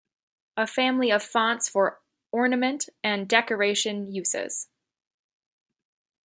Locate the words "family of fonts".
0.65-1.69